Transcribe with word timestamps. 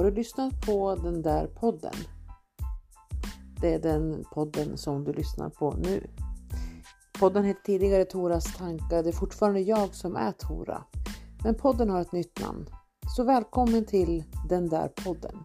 Har 0.00 0.04
du 0.04 0.16
lyssnat 0.16 0.66
på 0.66 0.94
den 0.94 1.22
där 1.22 1.46
podden? 1.46 1.92
Det 3.60 3.74
är 3.74 3.78
den 3.78 4.24
podden 4.24 4.78
som 4.78 5.04
du 5.04 5.12
lyssnar 5.12 5.50
på 5.50 5.74
nu. 5.76 6.06
Podden 7.18 7.44
hette 7.44 7.60
tidigare 7.62 8.04
Toras 8.04 8.56
tankar. 8.56 9.02
Det 9.02 9.08
är 9.08 9.12
fortfarande 9.12 9.60
jag 9.60 9.94
som 9.94 10.16
är 10.16 10.32
Tora. 10.32 10.84
Men 11.44 11.54
podden 11.54 11.90
har 11.90 12.00
ett 12.00 12.12
nytt 12.12 12.40
namn. 12.40 12.66
Så 13.16 13.24
välkommen 13.24 13.84
till 13.84 14.24
den 14.48 14.68
där 14.68 14.88
podden. 14.88 15.36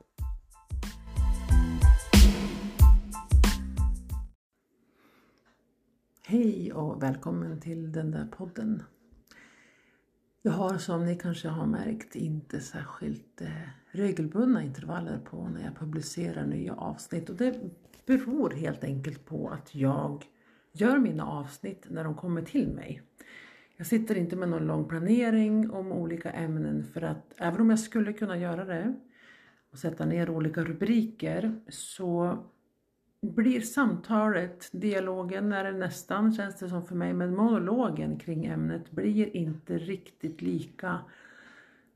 Hej 6.24 6.74
och 6.74 7.04
välkommen 7.04 7.62
till 7.62 7.92
den 7.92 8.12
där 8.12 8.26
podden. 8.26 8.84
Jag 10.42 10.52
har 10.52 10.78
som 10.78 11.06
ni 11.06 11.16
kanske 11.16 11.48
har 11.48 11.66
märkt 11.66 12.16
inte 12.16 12.60
särskilt 12.62 13.42
eh, 13.42 13.50
regelbundna 13.96 14.64
intervaller 14.64 15.20
på 15.20 15.48
när 15.48 15.64
jag 15.64 15.76
publicerar 15.76 16.46
nya 16.46 16.74
avsnitt 16.74 17.30
och 17.30 17.36
det 17.36 17.60
beror 18.06 18.50
helt 18.50 18.84
enkelt 18.84 19.26
på 19.26 19.50
att 19.50 19.76
jag 19.76 20.26
gör 20.72 20.98
mina 20.98 21.26
avsnitt 21.26 21.86
när 21.90 22.04
de 22.04 22.16
kommer 22.16 22.42
till 22.42 22.68
mig. 22.68 23.02
Jag 23.78 23.88
sitter 23.88 24.16
inte 24.16 24.36
med 24.36 24.50
någon 24.50 24.68
lång 24.68 24.88
planering 24.88 25.72
om 25.72 25.92
olika 25.92 26.32
ämnen 26.32 26.84
för 26.84 27.02
att 27.02 27.34
även 27.38 27.62
om 27.62 27.70
jag 27.70 27.80
skulle 27.80 28.14
kunna 28.14 28.38
göra 28.38 28.66
det 28.66 28.96
och 29.72 29.78
sätta 29.78 30.06
ner 30.06 30.30
olika 30.30 30.64
rubriker 30.64 31.60
så 31.70 32.44
blir 33.22 33.62
samtalet, 33.62 34.70
dialogen 34.72 35.52
är 35.52 35.64
det 35.64 35.78
nästan 35.78 36.34
känns 36.34 36.56
det 36.56 36.70
som 36.70 36.86
för 36.86 36.96
mig, 36.96 37.14
men 37.14 37.36
monologen 37.36 38.20
kring 38.20 38.46
ämnet 38.46 38.92
blir 38.92 39.36
inte 39.36 39.78
riktigt 39.78 40.42
lika 40.42 41.00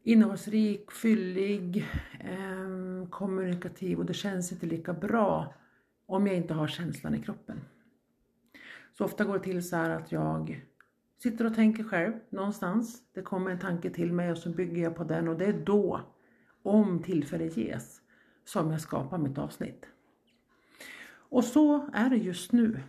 innehållsrik, 0.04 0.92
fyllig, 0.92 1.86
eh, 2.20 3.10
kommunikativ 3.10 4.00
och 4.00 4.06
det 4.06 4.14
känns 4.14 4.52
inte 4.52 4.66
lika 4.66 4.94
bra 4.94 5.54
om 6.06 6.28
jag 6.28 6.36
inte 6.36 6.54
har 6.54 6.68
känslan 6.68 7.16
i 7.16 7.24
kroppen. 7.24 7.62
Så 8.98 9.06
ofta 9.06 9.24
går 9.26 9.34
det 9.34 9.44
till 9.44 9.70
så 9.70 9.76
här 9.76 9.90
att 9.90 10.12
jag 10.12 10.66
sitter 11.18 11.46
och 11.46 11.56
tänker 11.56 11.84
själv 11.84 12.14
någonstans. 12.30 13.04
Det 13.14 13.22
kommer 13.22 13.52
en 13.52 13.60
tanke 13.60 13.90
till 13.90 14.14
mig 14.14 14.32
och 14.32 14.38
så 14.38 14.50
bygger 14.50 14.84
jag 14.84 14.96
på 14.96 15.04
den 15.04 15.28
och 15.28 15.38
det 15.38 15.46
är 15.46 15.66
då, 15.66 16.02
om 16.64 17.04
tillfälle 17.04 17.46
ges, 17.46 18.02
som 18.46 18.72
jag 18.72 18.82
skapar 18.82 19.18
mitt 19.18 19.38
avsnitt. 19.38 19.86
Och 21.30 21.44
så 21.44 21.90
är 21.94 22.10
det 22.10 22.18
just 22.18 22.52
nu. 22.52 22.80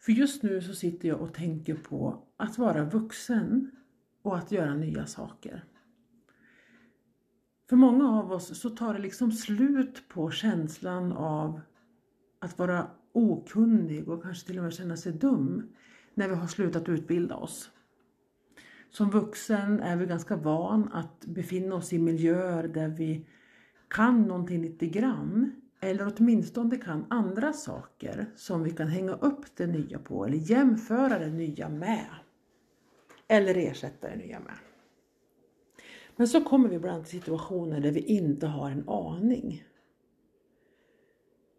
För 0.00 0.12
just 0.12 0.42
nu 0.42 0.60
så 0.60 0.74
sitter 0.74 1.08
jag 1.08 1.20
och 1.20 1.34
tänker 1.34 1.74
på 1.74 2.22
att 2.36 2.58
vara 2.58 2.84
vuxen 2.84 3.70
och 4.22 4.38
att 4.38 4.52
göra 4.52 4.74
nya 4.74 5.06
saker. 5.06 5.64
För 7.68 7.76
många 7.76 8.18
av 8.18 8.32
oss 8.32 8.60
så 8.60 8.70
tar 8.70 8.94
det 8.94 9.00
liksom 9.00 9.32
slut 9.32 10.08
på 10.08 10.30
känslan 10.30 11.12
av 11.12 11.60
att 12.38 12.58
vara 12.58 12.86
okunnig 13.12 14.08
och 14.08 14.22
kanske 14.22 14.46
till 14.46 14.58
och 14.58 14.64
med 14.64 14.74
känna 14.74 14.96
sig 14.96 15.12
dum 15.12 15.72
när 16.14 16.28
vi 16.28 16.34
har 16.34 16.46
slutat 16.46 16.88
utbilda 16.88 17.36
oss. 17.36 17.70
Som 18.90 19.10
vuxen 19.10 19.80
är 19.80 19.96
vi 19.96 20.06
ganska 20.06 20.36
van 20.36 20.92
att 20.92 21.26
befinna 21.26 21.74
oss 21.74 21.92
i 21.92 21.98
miljöer 21.98 22.68
där 22.68 22.88
vi 22.88 23.26
kan 23.88 24.22
någonting 24.22 24.62
lite 24.62 24.86
grann 24.86 25.52
eller 25.80 26.12
åtminstone 26.16 26.76
kan 26.76 27.06
andra 27.10 27.52
saker 27.52 28.26
som 28.36 28.62
vi 28.62 28.70
kan 28.70 28.88
hänga 28.88 29.12
upp 29.12 29.56
det 29.56 29.66
nya 29.66 29.98
på 29.98 30.26
eller 30.26 30.36
jämföra 30.36 31.18
det 31.18 31.30
nya 31.30 31.68
med. 31.68 32.08
Eller 33.28 33.54
ersätta 33.54 34.10
det 34.10 34.16
nya 34.16 34.40
med. 34.40 34.73
Men 36.16 36.28
så 36.28 36.44
kommer 36.44 36.68
vi 36.68 36.76
ibland 36.76 37.04
till 37.04 37.20
situationer 37.20 37.80
där 37.80 37.90
vi 37.90 38.00
inte 38.00 38.46
har 38.46 38.70
en 38.70 38.88
aning. 38.88 39.64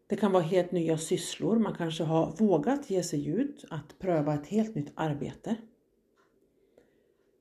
Det 0.07 0.15
kan 0.15 0.31
vara 0.31 0.43
helt 0.43 0.71
nya 0.71 0.97
sysslor, 0.97 1.59
man 1.59 1.75
kanske 1.75 2.03
har 2.03 2.35
vågat 2.37 2.89
ge 2.89 3.03
sig 3.03 3.27
ut 3.27 3.65
att 3.69 3.99
pröva 3.99 4.33
ett 4.33 4.47
helt 4.47 4.75
nytt 4.75 4.91
arbete. 4.95 5.55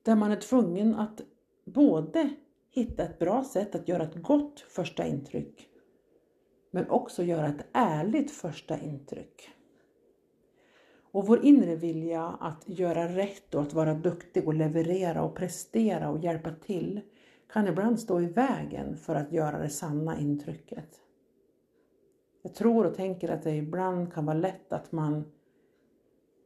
Där 0.02 0.16
man 0.16 0.32
är 0.32 0.36
tvungen 0.36 0.94
att 0.94 1.20
både 1.64 2.30
hitta 2.70 3.02
ett 3.02 3.18
bra 3.18 3.44
sätt 3.44 3.74
att 3.74 3.88
göra 3.88 4.02
ett 4.02 4.22
gott 4.22 4.60
första 4.60 5.06
intryck 5.06 5.68
men 6.70 6.90
också 6.90 7.22
göra 7.22 7.46
ett 7.46 7.66
ärligt 7.72 8.30
första 8.30 8.80
intryck. 8.80 9.50
Och 11.12 11.26
vår 11.26 11.44
inre 11.44 11.76
vilja 11.76 12.22
att 12.22 12.62
göra 12.66 13.16
rätt 13.16 13.54
och 13.54 13.62
att 13.62 13.72
vara 13.72 13.94
duktig 13.94 14.46
och 14.46 14.54
leverera 14.54 15.22
och 15.22 15.34
prestera 15.34 16.10
och 16.10 16.18
hjälpa 16.18 16.50
till 16.50 17.00
kan 17.54 17.68
ibland 17.68 18.00
stå 18.00 18.20
i 18.20 18.26
vägen 18.26 18.96
för 18.96 19.14
att 19.14 19.32
göra 19.32 19.58
det 19.58 19.68
sanna 19.68 20.18
intrycket. 20.18 21.00
Jag 22.42 22.54
tror 22.54 22.86
och 22.86 22.94
tänker 22.94 23.28
att 23.28 23.42
det 23.42 23.56
ibland 23.56 24.12
kan 24.12 24.26
vara 24.26 24.36
lätt 24.36 24.72
att 24.72 24.92
man 24.92 25.24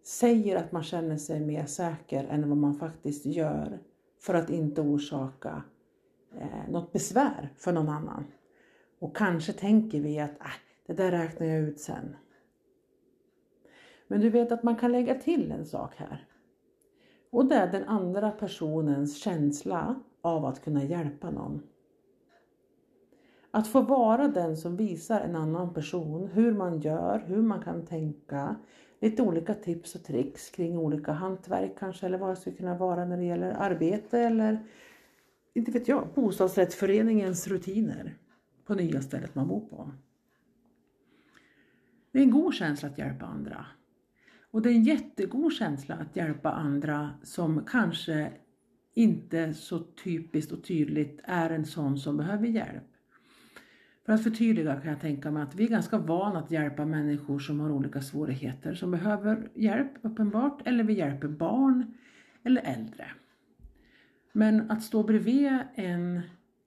säger 0.05 0.57
att 0.57 0.73
man 0.73 0.83
känner 0.83 1.17
sig 1.17 1.41
mer 1.41 1.67
säker 1.67 2.25
än 2.25 2.49
vad 2.49 2.59
man 2.59 2.75
faktiskt 2.75 3.27
gör 3.27 3.79
för 4.21 4.35
att 4.35 4.51
inte 4.51 4.81
orsaka 4.81 5.63
eh, 6.41 6.71
något 6.71 6.93
besvär 6.93 7.53
för 7.57 7.73
någon 7.73 7.89
annan. 7.89 8.25
Och 8.99 9.17
kanske 9.17 9.53
tänker 9.53 10.01
vi 10.01 10.21
att 10.21 10.41
äh, 10.41 10.47
det 10.87 10.93
där 10.93 11.11
räknar 11.11 11.47
jag 11.47 11.61
ut 11.61 11.81
sen. 11.81 12.17
Men 14.09 14.21
du 14.21 14.31
vet 14.31 14.53
att 14.53 14.63
man 14.63 14.77
kan 14.77 14.93
lägga 14.93 15.15
till 15.15 15.53
en 15.53 15.67
sak 15.67 15.95
här. 15.97 16.27
Och 17.31 17.47
det 17.47 17.55
är 17.55 17.73
den 17.73 17.85
andra 17.85 18.31
personens 18.31 19.17
känsla 19.17 20.03
av 20.21 20.45
att 20.45 20.65
kunna 20.65 20.85
hjälpa 20.85 21.31
någon. 21.31 21.63
Att 23.51 23.69
få 23.69 23.81
vara 23.81 24.29
den 24.29 24.57
som 24.57 24.77
visar 24.77 25.21
en 25.21 25.37
annan 25.37 25.75
person 25.75 26.29
hur 26.33 26.55
man 26.55 26.81
gör, 26.81 27.25
hur 27.27 27.43
man 27.43 27.63
kan 27.63 27.87
tänka, 27.87 28.57
lite 29.01 29.23
olika 29.23 29.55
tips 29.55 29.95
och 29.95 30.05
tricks 30.05 30.51
kring 30.51 30.79
olika 30.79 31.13
hantverk 31.13 31.79
kanske 31.79 32.07
eller 32.07 32.19
vad 32.19 32.31
det 32.31 32.37
skulle 32.37 32.57
kunna 32.57 32.79
vara 32.79 33.05
när 33.05 33.17
det 33.17 33.25
gäller 33.25 33.51
arbete 33.51 34.19
eller 34.19 34.65
inte 35.55 35.71
vet 35.71 35.89
jag, 35.89 36.09
bostadsrättsföreningens 36.15 37.49
rutiner 37.49 38.17
på 38.65 38.75
nya 38.75 39.03
stället 39.03 39.35
man 39.35 39.49
bor 39.49 39.61
på. 39.61 39.91
Det 42.13 42.19
är 42.19 42.23
en 42.23 42.31
god 42.31 42.55
känsla 42.55 42.89
att 42.89 42.99
hjälpa 42.99 43.27
andra. 43.27 43.67
Och 44.51 44.63
det 44.63 44.69
är 44.69 44.75
en 44.75 44.85
jättegod 44.85 45.53
känsla 45.53 45.95
att 45.95 46.17
hjälpa 46.17 46.51
andra 46.51 47.11
som 47.23 47.65
kanske 47.65 48.33
inte 48.99 49.55
så 49.55 49.79
typiskt 49.79 50.53
och 50.53 50.65
tydligt 50.65 51.21
är 51.25 51.51
en 51.51 51.65
sån 51.67 51.99
som 51.99 52.17
behöver 52.17 52.47
hjälp. 52.47 52.85
För 54.07 54.13
att 54.13 54.23
förtydliga 54.23 54.81
kan 54.81 54.91
jag 54.91 55.01
tänka 55.01 55.31
mig 55.31 55.43
att 55.43 55.55
vi 55.55 55.65
är 55.65 55.69
ganska 55.69 55.99
vana 55.99 56.39
att 56.39 56.51
hjälpa 56.51 56.85
människor 56.85 57.39
som 57.39 57.61
har 57.61 57.71
olika 57.71 58.01
svårigheter, 58.01 58.75
som 58.75 58.91
behöver 58.91 59.51
hjälp 59.55 59.93
uppenbart, 60.03 60.67
eller 60.67 60.85
vi 60.85 60.93
hjälper 60.93 61.29
barn 61.29 61.95
eller 62.45 62.63
äldre. 62.63 63.07
Men 64.33 64.71
att 64.71 64.83
stå 64.83 65.03
bredvid 65.03 65.59
en 65.75 66.21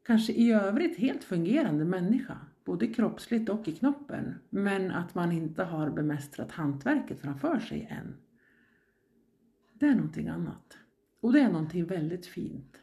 kanske 0.06 0.34
i 0.34 0.52
övrigt 0.52 0.98
helt 0.98 1.24
fungerande 1.24 1.86
människa, 1.86 2.38
både 2.66 2.88
kroppsligt 2.88 3.50
och 3.50 3.68
i 3.68 3.72
knoppen, 3.72 4.36
men 4.50 4.92
att 4.92 5.16
man 5.16 5.32
inte 5.32 5.64
har 5.64 5.90
bemästrat 5.90 6.52
hantverket 6.52 7.20
framför 7.20 7.60
sig 7.60 7.88
än. 7.92 8.16
Det 9.74 9.86
är 9.86 9.96
någonting 9.96 10.28
annat. 10.28 10.78
Och 11.22 11.34
det 11.34 11.40
är 11.40 11.52
någonting 11.52 11.86
väldigt 11.86 12.26
fint. 12.26 12.82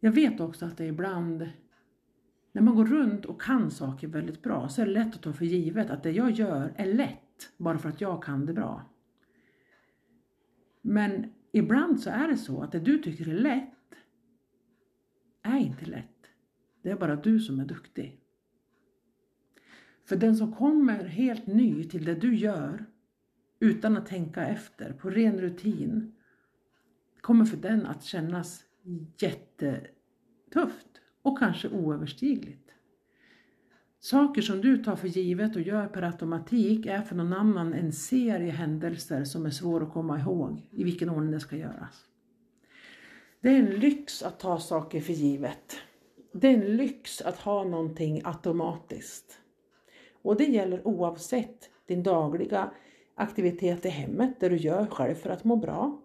Jag 0.00 0.12
vet 0.12 0.40
också 0.40 0.66
att 0.66 0.76
det 0.76 0.86
ibland, 0.86 1.50
när 2.52 2.62
man 2.62 2.74
går 2.74 2.86
runt 2.86 3.24
och 3.24 3.42
kan 3.42 3.70
saker 3.70 4.08
väldigt 4.08 4.42
bra, 4.42 4.68
så 4.68 4.82
är 4.82 4.86
det 4.86 4.92
lätt 4.92 5.14
att 5.14 5.22
ta 5.22 5.32
för 5.32 5.44
givet 5.44 5.90
att 5.90 6.02
det 6.02 6.10
jag 6.10 6.30
gör 6.30 6.72
är 6.76 6.94
lätt, 6.94 7.52
bara 7.56 7.78
för 7.78 7.88
att 7.88 8.00
jag 8.00 8.22
kan 8.22 8.46
det 8.46 8.52
bra. 8.52 8.82
Men 10.82 11.32
ibland 11.52 12.00
så 12.00 12.10
är 12.10 12.28
det 12.28 12.36
så 12.36 12.62
att 12.62 12.72
det 12.72 12.80
du 12.80 12.98
tycker 12.98 13.28
är 13.28 13.38
lätt, 13.38 13.94
är 15.42 15.58
inte 15.58 15.86
lätt. 15.86 16.26
Det 16.82 16.90
är 16.90 16.96
bara 16.96 17.16
du 17.16 17.40
som 17.40 17.60
är 17.60 17.64
duktig. 17.64 18.20
För 20.04 20.16
den 20.16 20.36
som 20.36 20.54
kommer 20.54 21.04
helt 21.04 21.46
ny 21.46 21.84
till 21.84 22.04
det 22.04 22.14
du 22.14 22.34
gör 22.36 22.86
utan 23.60 23.96
att 23.96 24.06
tänka 24.06 24.46
efter, 24.46 24.92
på 24.92 25.10
ren 25.10 25.40
rutin, 25.40 26.14
kommer 27.20 27.44
för 27.44 27.56
den 27.56 27.86
att 27.86 28.04
kännas 28.04 28.64
jättetufft 29.18 30.88
och 31.22 31.38
kanske 31.38 31.68
oöverstigligt. 31.68 32.70
Saker 34.00 34.42
som 34.42 34.60
du 34.60 34.84
tar 34.84 34.96
för 34.96 35.08
givet 35.08 35.56
och 35.56 35.62
gör 35.62 35.86
per 35.86 36.02
automatik 36.02 36.86
är 36.86 37.02
för 37.02 37.16
någon 37.16 37.32
annan 37.32 37.74
en 37.74 37.92
serie 37.92 38.50
händelser 38.50 39.24
som 39.24 39.46
är 39.46 39.50
svår 39.50 39.82
att 39.82 39.92
komma 39.92 40.20
ihåg 40.20 40.68
i 40.70 40.84
vilken 40.84 41.10
ordning 41.10 41.30
det 41.30 41.40
ska 41.40 41.56
göras. 41.56 42.04
Det 43.40 43.48
är 43.48 43.58
en 43.58 43.80
lyx 43.80 44.22
att 44.22 44.38
ta 44.38 44.58
saker 44.58 45.00
för 45.00 45.12
givet. 45.12 45.76
Det 46.32 46.48
är 46.48 46.54
en 46.54 46.76
lyx 46.76 47.20
att 47.20 47.38
ha 47.38 47.64
någonting 47.64 48.20
automatiskt. 48.24 49.38
Och 50.22 50.36
det 50.36 50.44
gäller 50.44 50.86
oavsett 50.86 51.70
din 51.86 52.02
dagliga 52.02 52.70
aktivitet 53.14 53.86
i 53.86 53.88
hemmet, 53.88 54.40
det 54.40 54.48
du 54.48 54.56
gör 54.56 54.86
själv 54.86 55.14
för 55.14 55.30
att 55.30 55.44
må 55.44 55.56
bra. 55.56 56.02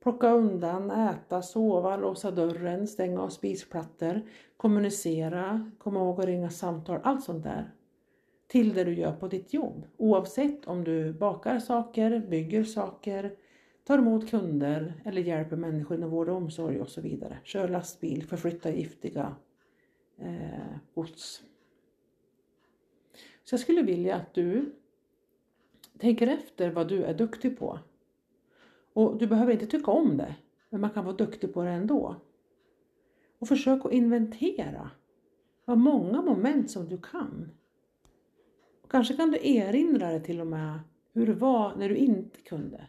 Plocka 0.00 0.30
undan, 0.30 0.90
äta, 0.90 1.42
sova, 1.42 1.96
låsa 1.96 2.30
dörren, 2.30 2.86
stänga 2.86 3.22
av 3.22 3.28
spisplattor, 3.28 4.22
kommunicera, 4.56 5.70
komma 5.78 6.00
ihåg 6.00 6.20
att 6.20 6.26
ringa 6.26 6.50
samtal, 6.50 7.00
allt 7.02 7.24
sånt 7.24 7.44
där. 7.44 7.70
Till 8.46 8.74
det 8.74 8.84
du 8.84 8.94
gör 8.94 9.12
på 9.12 9.28
ditt 9.28 9.54
jobb. 9.54 9.86
Oavsett 9.96 10.66
om 10.66 10.84
du 10.84 11.12
bakar 11.12 11.58
saker, 11.58 12.20
bygger 12.28 12.64
saker, 12.64 13.36
tar 13.84 13.98
emot 13.98 14.30
kunder 14.30 15.02
eller 15.04 15.22
hjälper 15.22 15.56
människor 15.56 15.96
inom 15.96 16.10
vård 16.10 16.28
och 16.28 16.36
omsorg 16.36 16.80
och 16.80 16.88
så 16.88 17.00
vidare. 17.00 17.38
Kör 17.44 17.68
lastbil, 17.68 18.26
förflyttar 18.26 18.70
giftiga 18.70 19.36
eh, 20.18 20.76
gods. 20.94 21.42
Så 23.44 23.52
jag 23.52 23.60
skulle 23.60 23.82
vilja 23.82 24.16
att 24.16 24.34
du 24.34 24.74
tänker 25.98 26.26
efter 26.26 26.70
vad 26.70 26.88
du 26.88 27.04
är 27.04 27.14
duktig 27.14 27.58
på. 27.58 27.78
Och 28.98 29.16
du 29.16 29.26
behöver 29.26 29.52
inte 29.52 29.66
tycka 29.66 29.90
om 29.90 30.16
det, 30.16 30.34
men 30.70 30.80
man 30.80 30.90
kan 30.90 31.04
vara 31.04 31.16
duktig 31.16 31.54
på 31.54 31.62
det 31.62 31.70
ändå. 31.70 32.16
Och 33.38 33.48
försök 33.48 33.84
att 33.84 33.92
inventera 33.92 34.90
vad 35.64 35.78
många 35.78 36.22
moment 36.22 36.70
som 36.70 36.88
du 36.88 36.98
kan. 36.98 37.50
Och 38.82 38.90
kanske 38.90 39.16
kan 39.16 39.30
du 39.30 39.38
erinra 39.48 40.08
dig 40.10 40.22
till 40.22 40.40
och 40.40 40.46
med 40.46 40.80
hur 41.12 41.26
det 41.26 41.34
var 41.34 41.76
när 41.76 41.88
du 41.88 41.96
inte 41.96 42.40
kunde. 42.40 42.88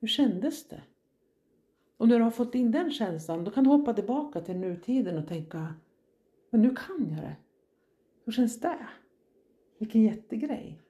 Hur 0.00 0.08
kändes 0.08 0.68
det? 0.68 0.82
Och 1.96 2.08
när 2.08 2.18
du 2.18 2.24
har 2.24 2.30
fått 2.30 2.54
in 2.54 2.70
den 2.70 2.90
känslan, 2.90 3.44
då 3.44 3.50
kan 3.50 3.64
du 3.64 3.70
hoppa 3.70 3.94
tillbaka 3.94 4.40
till 4.40 4.56
nutiden 4.56 5.18
och 5.18 5.28
tänka, 5.28 5.74
men 6.50 6.62
nu 6.62 6.74
kan 6.74 7.08
jag 7.10 7.18
det. 7.18 7.36
Hur 8.24 8.32
känns 8.32 8.60
det? 8.60 8.86
Vilken 9.78 10.02
jättegrej. 10.02 10.82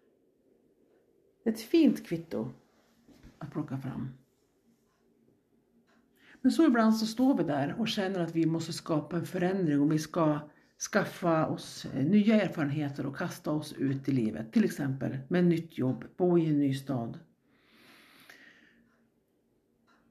Det 1.42 1.50
är 1.50 1.54
ett 1.54 1.60
fint 1.60 2.06
kvitto 2.06 2.48
att 3.46 3.52
plocka 3.52 3.78
fram. 3.78 4.08
Men 6.40 6.52
så 6.52 6.66
ibland 6.66 6.96
så 6.96 7.06
står 7.06 7.36
vi 7.36 7.44
där 7.44 7.74
och 7.78 7.88
känner 7.88 8.20
att 8.20 8.36
vi 8.36 8.46
måste 8.46 8.72
skapa 8.72 9.16
en 9.16 9.26
förändring 9.26 9.80
och 9.80 9.92
vi 9.92 9.98
ska 9.98 10.38
skaffa 10.92 11.46
oss 11.46 11.86
eh, 11.94 12.04
nya 12.04 12.42
erfarenheter 12.42 13.06
och 13.06 13.16
kasta 13.16 13.50
oss 13.50 13.72
ut 13.72 14.08
i 14.08 14.12
livet. 14.12 14.52
Till 14.52 14.64
exempel 14.64 15.18
med 15.28 15.40
ett 15.40 15.46
nytt 15.46 15.78
jobb, 15.78 16.04
bo 16.16 16.38
i 16.38 16.46
en 16.46 16.58
ny 16.58 16.74
stad. 16.74 17.18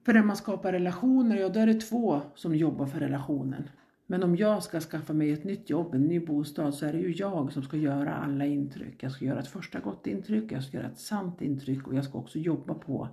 För 0.04 0.12
när 0.12 0.22
man 0.22 0.36
skapar 0.36 0.72
relationer, 0.72 1.36
ja 1.36 1.48
då 1.48 1.60
är 1.60 1.66
det 1.66 1.80
två 1.80 2.20
som 2.34 2.54
jobbar 2.54 2.86
för 2.86 3.00
relationen. 3.00 3.68
Men 4.06 4.22
om 4.22 4.36
jag 4.36 4.62
ska 4.62 4.80
skaffa 4.80 5.12
mig 5.12 5.32
ett 5.32 5.44
nytt 5.44 5.70
jobb, 5.70 5.94
en 5.94 6.02
ny 6.02 6.20
bostad, 6.20 6.74
så 6.74 6.86
är 6.86 6.92
det 6.92 6.98
ju 6.98 7.12
jag 7.12 7.52
som 7.52 7.62
ska 7.62 7.76
göra 7.76 8.14
alla 8.14 8.46
intryck. 8.46 9.02
Jag 9.02 9.12
ska 9.12 9.24
göra 9.24 9.40
ett 9.40 9.48
första 9.48 9.80
gott 9.80 10.06
intryck, 10.06 10.52
jag 10.52 10.64
ska 10.64 10.76
göra 10.76 10.88
ett 10.88 10.98
sant 10.98 11.42
intryck 11.42 11.86
och 11.86 11.94
jag 11.94 12.04
ska 12.04 12.18
också 12.18 12.38
jobba 12.38 12.74
på 12.74 13.08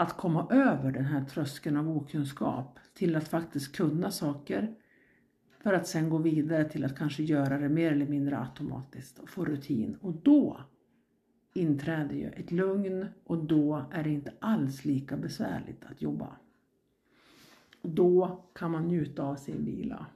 att 0.00 0.16
komma 0.16 0.46
över 0.50 0.92
den 0.92 1.04
här 1.04 1.24
tröskeln 1.24 1.76
av 1.76 1.96
okunskap 1.96 2.78
till 2.94 3.16
att 3.16 3.28
faktiskt 3.28 3.76
kunna 3.76 4.10
saker 4.10 4.74
för 5.62 5.72
att 5.72 5.86
sen 5.86 6.10
gå 6.10 6.18
vidare 6.18 6.64
till 6.64 6.84
att 6.84 6.98
kanske 6.98 7.22
göra 7.22 7.58
det 7.58 7.68
mer 7.68 7.92
eller 7.92 8.06
mindre 8.06 8.38
automatiskt 8.38 9.18
och 9.18 9.28
få 9.28 9.44
rutin. 9.44 9.96
Och 10.00 10.12
då 10.12 10.60
inträder 11.54 12.14
ju 12.14 12.28
ett 12.28 12.50
lugn 12.50 13.06
och 13.24 13.44
då 13.44 13.84
är 13.92 14.04
det 14.04 14.10
inte 14.10 14.32
alls 14.38 14.84
lika 14.84 15.16
besvärligt 15.16 15.84
att 15.84 16.02
jobba. 16.02 16.36
Då 17.82 18.44
kan 18.54 18.70
man 18.70 18.88
njuta 18.88 19.22
av 19.22 19.36
sin 19.36 19.64
vila. 19.64 20.06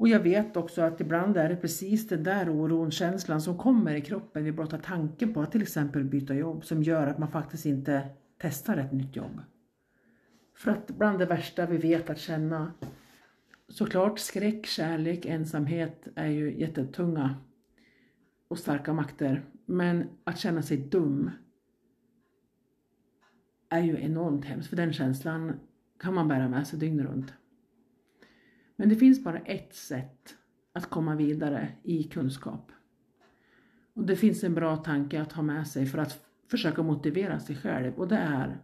Och 0.00 0.08
jag 0.08 0.20
vet 0.20 0.56
också 0.56 0.82
att 0.82 1.00
ibland 1.00 1.36
är 1.36 1.48
det 1.48 1.56
precis 1.56 2.08
den 2.08 2.22
där 2.22 2.50
oron, 2.50 2.90
känslan 2.90 3.40
som 3.40 3.58
kommer 3.58 3.94
i 3.94 4.00
kroppen 4.00 4.44
vid 4.44 4.54
blotta 4.54 4.78
tanken 4.78 5.34
på 5.34 5.40
att 5.42 5.52
till 5.52 5.62
exempel 5.62 6.04
byta 6.04 6.34
jobb 6.34 6.64
som 6.64 6.82
gör 6.82 7.06
att 7.06 7.18
man 7.18 7.30
faktiskt 7.30 7.66
inte 7.66 8.08
testar 8.38 8.76
ett 8.76 8.92
nytt 8.92 9.16
jobb. 9.16 9.40
För 10.56 10.70
att 10.70 10.90
bland 10.90 11.18
det 11.18 11.26
värsta 11.26 11.66
vi 11.66 11.76
vet 11.76 12.10
att 12.10 12.18
känna, 12.18 12.72
såklart 13.68 14.18
skräck, 14.18 14.66
kärlek, 14.66 15.26
ensamhet 15.26 16.08
är 16.14 16.28
ju 16.28 16.60
jättetunga 16.60 17.34
och 18.48 18.58
starka 18.58 18.92
makter. 18.92 19.42
Men 19.66 20.08
att 20.24 20.38
känna 20.38 20.62
sig 20.62 20.76
dum 20.76 21.30
är 23.68 23.82
ju 23.82 24.00
enormt 24.00 24.44
hemskt, 24.44 24.68
för 24.68 24.76
den 24.76 24.92
känslan 24.92 25.52
kan 25.98 26.14
man 26.14 26.28
bära 26.28 26.48
med 26.48 26.66
sig 26.66 26.78
dygnet 26.78 27.06
runt. 27.06 27.32
Men 28.80 28.88
det 28.88 28.96
finns 28.96 29.24
bara 29.24 29.38
ett 29.38 29.74
sätt 29.74 30.36
att 30.72 30.90
komma 30.90 31.16
vidare 31.16 31.72
i 31.82 32.02
kunskap. 32.02 32.72
Och 33.94 34.04
det 34.04 34.16
finns 34.16 34.44
en 34.44 34.54
bra 34.54 34.76
tanke 34.76 35.22
att 35.22 35.32
ha 35.32 35.42
med 35.42 35.66
sig 35.66 35.86
för 35.86 35.98
att 35.98 36.24
försöka 36.50 36.82
motivera 36.82 37.40
sig 37.40 37.56
själv 37.56 37.94
och 37.94 38.08
det 38.08 38.16
är 38.16 38.60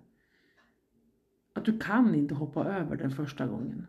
att 1.52 1.64
du 1.64 1.78
kan 1.78 2.14
inte 2.14 2.34
hoppa 2.34 2.64
över 2.64 2.96
den 2.96 3.10
första 3.10 3.46
gången. 3.46 3.86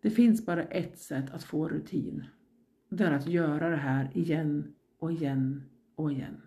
Det 0.00 0.10
finns 0.10 0.46
bara 0.46 0.62
ett 0.62 0.98
sätt 0.98 1.30
att 1.30 1.44
få 1.44 1.68
rutin. 1.68 2.24
Det 2.88 3.04
är 3.04 3.12
att 3.12 3.26
göra 3.26 3.70
det 3.70 3.76
här 3.76 4.10
igen 4.14 4.74
och 4.98 5.12
igen 5.12 5.62
och 5.94 6.12
igen. 6.12 6.42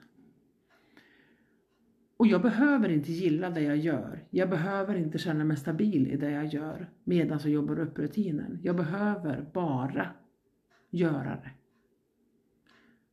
Och 2.20 2.28
jag 2.28 2.42
behöver 2.42 2.90
inte 2.90 3.12
gilla 3.12 3.50
det 3.50 3.62
jag 3.62 3.78
gör. 3.78 4.26
Jag 4.30 4.50
behöver 4.50 4.96
inte 4.96 5.18
känna 5.18 5.44
mig 5.44 5.58
stabil 5.58 6.08
i 6.08 6.18
det 6.18 6.32
jag 6.32 6.46
gör 6.46 6.90
medan 7.04 7.40
jag 7.44 7.52
jobbar 7.52 7.80
upp 7.80 8.00
rutinen. 8.00 8.60
Jag 8.64 8.76
behöver 8.76 9.50
bara 9.54 10.10
göra 10.90 11.30
det. 11.30 11.52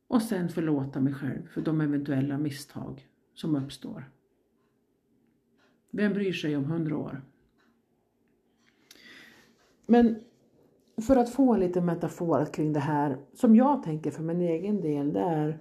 Och 0.07 0.21
sen 0.21 0.49
förlåta 0.49 1.01
mig 1.01 1.13
själv 1.13 1.47
för 1.47 1.61
de 1.61 1.81
eventuella 1.81 2.37
misstag 2.37 3.07
som 3.33 3.55
uppstår. 3.55 4.11
Vem 5.91 6.13
bryr 6.13 6.33
sig 6.33 6.57
om 6.57 6.65
hundra 6.65 6.97
år? 6.97 7.21
Men 9.85 10.19
för 11.07 11.15
att 11.15 11.33
få 11.33 11.53
en 11.53 11.59
liten 11.59 11.85
metafor 11.85 12.45
kring 12.53 12.73
det 12.73 12.79
här, 12.79 13.17
som 13.33 13.55
jag 13.55 13.83
tänker 13.83 14.11
för 14.11 14.23
min 14.23 14.41
egen 14.41 14.81
del, 14.81 15.13
det 15.13 15.19
är 15.19 15.59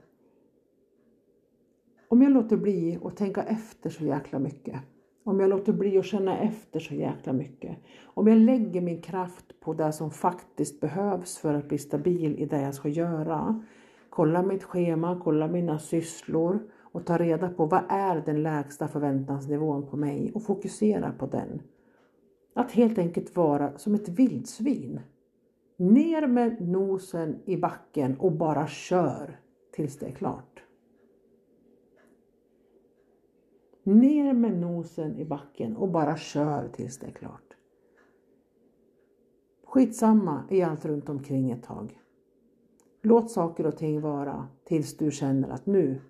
om 2.08 2.22
jag 2.22 2.32
låter 2.32 2.56
bli 2.56 2.98
att 3.04 3.16
tänka 3.16 3.42
efter 3.42 3.90
så 3.90 4.04
jäkla 4.04 4.38
mycket, 4.38 4.80
om 5.24 5.40
jag 5.40 5.50
låter 5.50 5.72
bli 5.72 5.98
att 5.98 6.04
känna 6.04 6.38
efter 6.38 6.80
så 6.80 6.94
jäkla 6.94 7.32
mycket, 7.32 7.76
om 8.04 8.26
jag 8.26 8.38
lägger 8.38 8.80
min 8.80 9.02
kraft 9.02 9.60
på 9.60 9.74
det 9.74 9.92
som 9.92 10.10
faktiskt 10.10 10.80
behövs 10.80 11.38
för 11.38 11.54
att 11.54 11.68
bli 11.68 11.78
stabil 11.78 12.38
i 12.38 12.46
det 12.46 12.60
jag 12.60 12.74
ska 12.74 12.88
göra, 12.88 13.64
kolla 14.10 14.42
mitt 14.42 14.64
schema, 14.64 15.20
kolla 15.24 15.48
mina 15.48 15.78
sysslor 15.78 16.58
och 16.96 17.06
ta 17.06 17.18
reda 17.18 17.48
på 17.48 17.66
vad 17.66 17.82
är 17.88 18.22
den 18.26 18.42
lägsta 18.42 18.88
förväntansnivån 18.88 19.86
på 19.86 19.96
mig 19.96 20.32
och 20.34 20.42
fokusera 20.42 21.12
på 21.12 21.26
den. 21.26 21.62
Att 22.54 22.72
helt 22.72 22.98
enkelt 22.98 23.36
vara 23.36 23.78
som 23.78 23.94
ett 23.94 24.08
vildsvin. 24.08 25.00
Ner 25.76 26.26
med 26.26 26.68
nosen 26.68 27.38
i 27.44 27.56
backen 27.56 28.16
och 28.18 28.32
bara 28.32 28.66
kör 28.66 29.40
tills 29.72 29.98
det 29.98 30.06
är 30.06 30.12
klart. 30.12 30.65
Ner 33.86 34.32
med 34.32 34.58
nosen 34.58 35.16
i 35.16 35.24
backen 35.24 35.76
och 35.76 35.88
bara 35.88 36.16
kör 36.16 36.68
tills 36.68 36.98
det 36.98 37.06
är 37.06 37.10
klart. 37.10 37.56
Skitsamma 39.64 40.44
i 40.50 40.62
allt 40.62 40.84
runt 40.84 41.08
omkring 41.08 41.50
ett 41.50 41.62
tag. 41.62 42.00
Låt 43.02 43.30
saker 43.30 43.66
och 43.66 43.76
ting 43.76 44.00
vara 44.00 44.48
tills 44.64 44.96
du 44.96 45.10
känner 45.10 45.48
att 45.48 45.66
nu 45.66 46.00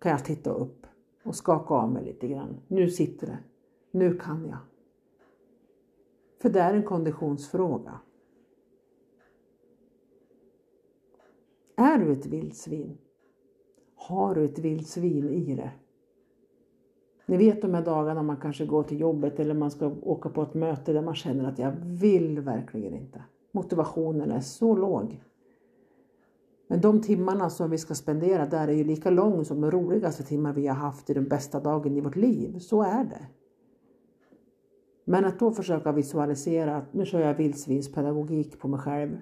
kan 0.00 0.12
jag 0.12 0.24
titta 0.24 0.50
upp 0.50 0.86
och 1.22 1.34
skaka 1.34 1.74
av 1.74 1.92
mig 1.92 2.04
lite 2.04 2.28
grann. 2.28 2.60
Nu 2.66 2.90
sitter 2.90 3.26
det. 3.26 3.38
Nu 3.90 4.18
kan 4.18 4.46
jag. 4.46 4.58
För 6.42 6.50
det 6.50 6.60
är 6.60 6.74
en 6.74 6.82
konditionsfråga. 6.82 8.00
Är 11.76 11.98
du 11.98 12.12
ett 12.12 12.26
vildsvin? 12.26 12.98
Har 13.94 14.34
du 14.34 14.44
ett 14.44 14.58
vildsvin 14.58 15.28
i 15.28 15.54
dig? 15.54 15.78
Ni 17.28 17.36
vet 17.36 17.62
de 17.62 17.74
här 17.74 17.84
dagarna 17.84 18.22
man 18.22 18.36
kanske 18.36 18.66
går 18.66 18.82
till 18.82 19.00
jobbet 19.00 19.40
eller 19.40 19.54
man 19.54 19.70
ska 19.70 19.92
åka 20.02 20.28
på 20.28 20.42
ett 20.42 20.54
möte 20.54 20.92
där 20.92 21.02
man 21.02 21.14
känner 21.14 21.48
att 21.48 21.58
jag 21.58 21.72
vill 21.84 22.40
verkligen 22.40 22.94
inte. 22.94 23.22
Motivationen 23.52 24.30
är 24.30 24.40
så 24.40 24.76
låg. 24.76 25.22
Men 26.68 26.80
de 26.80 27.00
timmarna 27.00 27.50
som 27.50 27.70
vi 27.70 27.78
ska 27.78 27.94
spendera 27.94 28.46
där 28.46 28.68
är 28.68 28.72
ju 28.72 28.84
lika 28.84 29.10
lång 29.10 29.44
som 29.44 29.60
de 29.60 29.70
roligaste 29.70 30.22
timmar 30.22 30.52
vi 30.52 30.66
har 30.66 30.74
haft 30.74 31.10
i 31.10 31.14
den 31.14 31.28
bästa 31.28 31.60
dagen 31.60 31.96
i 31.96 32.00
vårt 32.00 32.16
liv. 32.16 32.58
Så 32.58 32.82
är 32.82 33.04
det. 33.04 33.26
Men 35.04 35.24
att 35.24 35.38
då 35.38 35.50
försöka 35.50 35.92
visualisera 35.92 36.76
att 36.76 36.94
nu 36.94 37.06
kör 37.06 37.20
jag 37.20 37.34
vildsvinspedagogik 37.34 38.58
på 38.60 38.68
mig 38.68 38.80
själv 38.80 39.18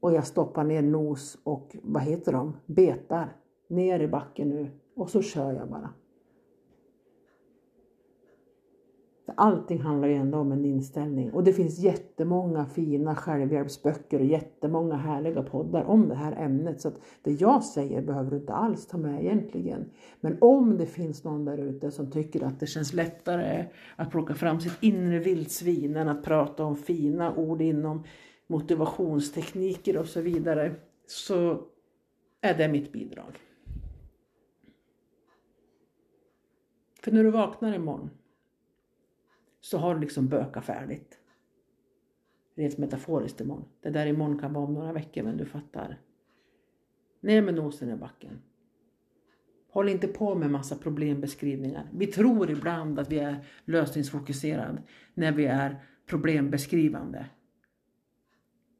och 0.00 0.12
jag 0.12 0.26
stoppar 0.26 0.64
ner 0.64 0.82
nos 0.82 1.38
och 1.44 1.76
vad 1.82 2.02
heter 2.02 2.32
de, 2.32 2.56
betar 2.66 3.36
ner 3.68 4.00
i 4.00 4.08
backen 4.08 4.48
nu 4.48 4.70
och 4.96 5.10
så 5.10 5.22
kör 5.22 5.52
jag 5.52 5.68
bara. 5.68 5.90
Allting 9.34 9.80
handlar 9.80 10.08
ju 10.08 10.14
ändå 10.14 10.38
om 10.38 10.52
en 10.52 10.64
inställning 10.64 11.32
och 11.32 11.44
det 11.44 11.52
finns 11.52 11.78
jättemånga 11.78 12.66
fina 12.66 13.14
självhjälpsböcker 13.14 14.18
och 14.18 14.26
jättemånga 14.26 14.96
härliga 14.96 15.42
poddar 15.42 15.84
om 15.84 16.08
det 16.08 16.14
här 16.14 16.32
ämnet. 16.32 16.80
Så 16.80 16.88
att 16.88 17.00
det 17.22 17.32
jag 17.32 17.64
säger 17.64 18.02
behöver 18.02 18.30
du 18.30 18.36
inte 18.36 18.52
alls 18.52 18.86
ta 18.86 18.98
med 18.98 19.24
egentligen. 19.24 19.90
Men 20.20 20.38
om 20.40 20.78
det 20.78 20.86
finns 20.86 21.24
någon 21.24 21.44
där 21.44 21.58
ute 21.58 21.90
som 21.90 22.10
tycker 22.10 22.44
att 22.44 22.60
det 22.60 22.66
känns 22.66 22.92
lättare 22.92 23.66
att 23.96 24.10
plocka 24.10 24.34
fram 24.34 24.60
sitt 24.60 24.82
inre 24.82 25.18
vildsvin 25.18 25.96
än 25.96 26.08
att 26.08 26.22
prata 26.22 26.64
om 26.64 26.76
fina 26.76 27.34
ord 27.36 27.62
inom 27.62 28.04
motivationstekniker 28.46 29.96
och 29.96 30.06
så 30.06 30.20
vidare 30.20 30.74
så 31.06 31.60
är 32.40 32.54
det 32.54 32.68
mitt 32.68 32.92
bidrag. 32.92 33.38
För 37.02 37.12
när 37.12 37.24
du 37.24 37.30
vaknar 37.30 37.74
imorgon 37.74 38.10
så 39.66 39.78
har 39.78 39.94
du 39.94 40.00
liksom 40.00 40.28
bökat 40.28 40.64
färdigt. 40.64 41.18
Rent 42.54 42.78
metaforiskt 42.78 43.40
imorgon. 43.40 43.64
Det 43.80 43.90
där 43.90 44.06
imorgon 44.06 44.38
kan 44.38 44.52
vara 44.52 44.64
om 44.64 44.74
några 44.74 44.92
veckor 44.92 45.22
men 45.22 45.36
du 45.36 45.44
fattar. 45.44 46.00
Ner 47.20 47.42
med 47.42 47.54
nosen 47.54 47.90
i 47.90 47.96
backen. 47.96 48.38
Håll 49.70 49.88
inte 49.88 50.08
på 50.08 50.34
med 50.34 50.50
massa 50.50 50.76
problembeskrivningar. 50.76 51.88
Vi 51.92 52.06
tror 52.06 52.50
ibland 52.50 52.98
att 52.98 53.12
vi 53.12 53.18
är 53.18 53.44
lösningsfokuserade 53.64 54.82
när 55.14 55.32
vi 55.32 55.46
är 55.46 55.76
problembeskrivande. 56.06 57.26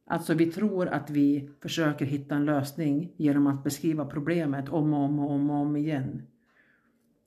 Alltså 0.05 0.35
vi 0.35 0.47
tror 0.47 0.89
att 0.89 1.11
vi 1.11 1.51
försöker 1.61 2.05
hitta 2.05 2.35
en 2.35 2.45
lösning 2.45 3.13
genom 3.17 3.47
att 3.47 3.65
beskriva 3.65 4.05
problemet 4.05 4.69
om 4.69 4.95
och 4.95 5.01
om 5.01 5.19
och 5.19 5.31
om, 5.31 5.51
och 5.51 5.57
om 5.57 5.77
igen. 5.77 6.23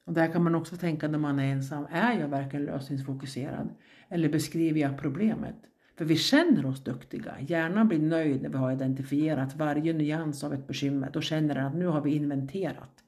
Och 0.09 0.15
där 0.15 0.27
kan 0.27 0.43
man 0.43 0.55
också 0.55 0.77
tänka 0.77 1.07
när 1.07 1.19
man 1.19 1.39
är 1.39 1.51
ensam, 1.51 1.87
är 1.91 2.19
jag 2.19 2.27
verkligen 2.27 2.65
lösningsfokuserad? 2.65 3.69
Eller 4.09 4.29
beskriver 4.29 4.79
jag 4.79 4.99
problemet? 4.99 5.55
För 5.97 6.05
vi 6.05 6.15
känner 6.15 6.65
oss 6.65 6.83
duktiga. 6.83 7.35
Hjärnan 7.39 7.87
blir 7.87 7.99
nöjd 7.99 8.41
när 8.41 8.49
vi 8.49 8.57
har 8.57 8.71
identifierat 8.71 9.55
varje 9.55 9.93
nyans 9.93 10.43
av 10.43 10.53
ett 10.53 10.67
bekymmer. 10.67 11.09
Då 11.13 11.21
känner 11.21 11.55
den 11.55 11.65
att 11.65 11.75
nu 11.75 11.85
har 11.85 12.01
vi 12.01 12.15
inventerat. 12.15 13.03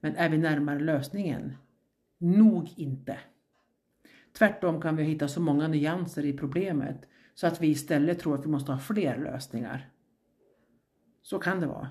Men 0.00 0.16
är 0.16 0.28
vi 0.28 0.38
närmare 0.38 0.78
lösningen? 0.78 1.56
Nog 2.18 2.70
inte. 2.76 3.18
Tvärtom 4.38 4.80
kan 4.80 4.96
vi 4.96 5.02
hitta 5.02 5.28
så 5.28 5.40
många 5.40 5.68
nyanser 5.68 6.24
i 6.24 6.32
problemet 6.32 7.08
så 7.34 7.46
att 7.46 7.60
vi 7.60 7.66
istället 7.66 8.18
tror 8.18 8.34
att 8.34 8.44
vi 8.44 8.50
måste 8.50 8.72
ha 8.72 8.78
fler 8.78 9.18
lösningar. 9.18 9.90
Så 11.22 11.38
kan 11.38 11.60
det 11.60 11.66
vara. 11.66 11.88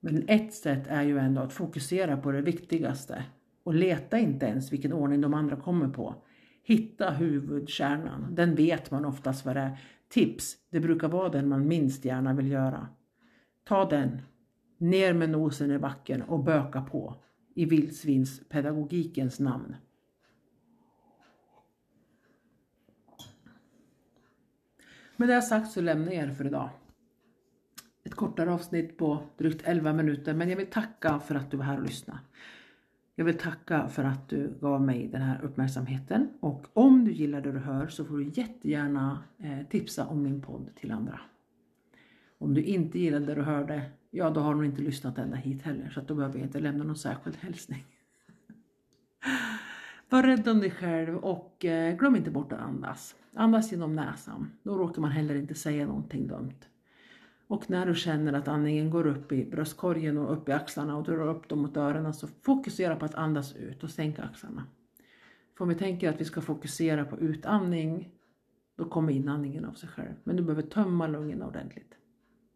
Men 0.00 0.24
ett 0.28 0.54
sätt 0.54 0.86
är 0.86 1.02
ju 1.02 1.18
ändå 1.18 1.40
att 1.40 1.52
fokusera 1.52 2.16
på 2.16 2.32
det 2.32 2.42
viktigaste 2.42 3.24
och 3.62 3.74
leta 3.74 4.18
inte 4.18 4.46
ens 4.46 4.72
vilken 4.72 4.92
ordning 4.92 5.20
de 5.20 5.34
andra 5.34 5.56
kommer 5.56 5.88
på. 5.88 6.14
Hitta 6.62 7.10
huvudkärnan, 7.10 8.34
den 8.34 8.54
vet 8.54 8.90
man 8.90 9.04
oftast 9.04 9.44
vad 9.44 9.56
det 9.56 9.60
är. 9.60 9.78
Tips, 10.08 10.56
det 10.70 10.80
brukar 10.80 11.08
vara 11.08 11.28
den 11.28 11.48
man 11.48 11.68
minst 11.68 12.04
gärna 12.04 12.34
vill 12.34 12.50
göra. 12.50 12.88
Ta 13.64 13.84
den, 13.84 14.22
ner 14.78 15.14
med 15.14 15.30
nosen 15.30 15.70
i 15.70 15.78
backen 15.78 16.22
och 16.22 16.44
böka 16.44 16.82
på 16.82 17.22
i 17.54 17.64
vildsvinspedagogikens 17.64 19.40
namn. 19.40 19.76
Med 25.16 25.28
det 25.28 25.42
sagt 25.42 25.70
så 25.70 25.80
lämnar 25.80 26.12
jag 26.12 26.24
er 26.24 26.30
för 26.30 26.46
idag 26.46 26.70
ett 28.10 28.16
kortare 28.16 28.52
avsnitt 28.52 28.96
på 28.96 29.22
drygt 29.38 29.62
11 29.64 29.92
minuter 29.92 30.34
men 30.34 30.48
jag 30.48 30.56
vill 30.56 30.66
tacka 30.66 31.20
för 31.20 31.34
att 31.34 31.50
du 31.50 31.56
var 31.56 31.64
här 31.64 31.76
och 31.76 31.82
lyssnade. 31.82 32.20
Jag 33.14 33.24
vill 33.24 33.38
tacka 33.38 33.88
för 33.88 34.04
att 34.04 34.28
du 34.28 34.54
gav 34.60 34.82
mig 34.82 35.08
den 35.08 35.22
här 35.22 35.44
uppmärksamheten 35.44 36.28
och 36.40 36.66
om 36.72 37.04
du 37.04 37.12
gillar 37.12 37.40
det 37.40 37.52
du 37.52 37.58
hör 37.58 37.88
så 37.88 38.04
får 38.04 38.18
du 38.18 38.30
jättegärna 38.34 39.22
eh, 39.38 39.66
tipsa 39.70 40.06
om 40.06 40.22
min 40.22 40.40
podd 40.40 40.70
till 40.74 40.92
andra. 40.92 41.20
Om 42.38 42.54
du 42.54 42.62
inte 42.62 42.98
gillar 42.98 43.20
det 43.20 43.34
du 43.34 43.42
hörde, 43.42 43.82
ja 44.10 44.30
då 44.30 44.40
har 44.40 44.54
du 44.54 44.66
inte 44.66 44.82
lyssnat 44.82 45.18
ända 45.18 45.36
hit 45.36 45.62
heller 45.62 45.90
så 45.90 46.00
att 46.00 46.08
då 46.08 46.14
behöver 46.14 46.38
jag 46.38 46.46
inte 46.46 46.60
lämna 46.60 46.84
någon 46.84 46.96
särskild 46.96 47.36
hälsning. 47.36 47.84
Var 50.08 50.22
rädd 50.22 50.48
om 50.48 50.60
dig 50.60 50.70
själv 50.70 51.16
och 51.16 51.64
eh, 51.64 51.96
glöm 51.96 52.16
inte 52.16 52.30
bort 52.30 52.52
att 52.52 52.60
andas. 52.60 53.16
Andas 53.34 53.72
genom 53.72 53.96
näsan, 53.96 54.50
då 54.62 54.78
råkar 54.78 55.02
man 55.02 55.10
heller 55.10 55.34
inte 55.34 55.54
säga 55.54 55.86
någonting 55.86 56.26
dumt. 56.26 56.69
Och 57.50 57.70
när 57.70 57.86
du 57.86 57.94
känner 57.94 58.32
att 58.32 58.48
andningen 58.48 58.90
går 58.90 59.06
upp 59.06 59.32
i 59.32 59.44
bröstkorgen 59.44 60.18
och 60.18 60.32
upp 60.32 60.48
i 60.48 60.52
axlarna 60.52 60.96
och 60.96 61.04
drar 61.04 61.28
upp 61.28 61.48
dem 61.48 61.58
mot 61.58 61.76
öronen 61.76 62.14
så 62.14 62.26
fokusera 62.26 62.96
på 62.96 63.04
att 63.04 63.14
andas 63.14 63.56
ut 63.56 63.84
och 63.84 63.90
sänka 63.90 64.22
axlarna. 64.22 64.66
För 65.56 65.64
om 65.64 65.68
vi 65.68 65.74
tänker 65.74 66.08
att 66.08 66.20
vi 66.20 66.24
ska 66.24 66.40
fokusera 66.40 67.04
på 67.04 67.18
utandning 67.18 68.14
då 68.76 68.84
kommer 68.84 69.12
inandningen 69.12 69.64
av 69.64 69.72
sig 69.72 69.88
själv. 69.88 70.14
Men 70.24 70.36
du 70.36 70.42
behöver 70.42 70.62
tömma 70.62 71.06
lungorna 71.06 71.46
ordentligt. 71.46 71.94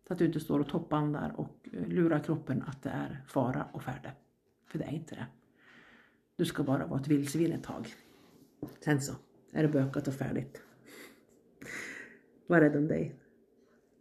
Så 0.07 0.13
att 0.13 0.19
du 0.19 0.27
inte 0.27 0.41
står 0.41 0.61
och 0.61 0.69
toppandar 0.69 1.35
och 1.37 1.69
eh, 1.73 1.89
lurar 1.89 2.19
kroppen 2.19 2.63
att 2.63 2.83
det 2.83 2.91
är 2.91 3.25
fara 3.27 3.67
och 3.73 3.83
färde. 3.83 4.13
För 4.67 4.79
det 4.79 4.85
är 4.85 4.93
inte 4.93 5.15
det. 5.15 5.27
Du 6.37 6.45
ska 6.45 6.63
bara 6.63 6.87
vara 6.87 7.01
ett 7.01 7.09
vildsvin 7.09 7.53
ett 7.53 7.65
tag. 7.65 7.95
Sen 8.81 9.01
så 9.01 9.13
är 9.53 9.63
det 9.63 9.69
bökat 9.69 10.09
och 10.09 10.15
färdigt. 10.15 10.63
Var 12.47 12.61
rädd 12.61 12.77
om 12.77 12.89
dig. 12.89 13.15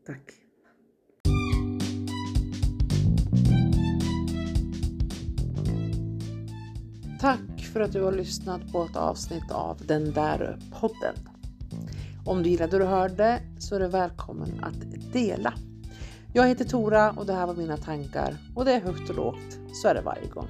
Tack 0.05 0.42
för 7.73 7.79
att 7.79 7.91
du 7.91 8.01
har 8.01 8.11
lyssnat 8.11 8.71
på 8.71 8.83
ett 8.83 8.95
avsnitt 8.95 9.51
av 9.51 9.77
Den 9.87 10.13
där 10.13 10.59
podden. 10.79 11.15
Om 12.25 12.43
du 12.43 12.49
gillade 12.49 12.71
det 12.71 12.83
du 12.83 12.85
hörde 12.85 13.41
så 13.59 13.75
är 13.75 13.79
du 13.79 13.87
välkommen 13.87 14.63
att 14.63 15.13
dela. 15.13 15.53
Jag 16.33 16.47
heter 16.47 16.65
Tora 16.65 17.11
och 17.11 17.25
det 17.25 17.33
här 17.33 17.47
var 17.47 17.55
mina 17.55 17.77
tankar 17.77 18.37
och 18.55 18.65
det 18.65 18.73
är 18.73 18.81
högt 18.81 19.09
och 19.09 19.15
lågt. 19.15 19.59
Så 19.73 19.87
är 19.87 19.93
det 19.93 20.01
varje 20.01 20.27
gång. 20.27 20.47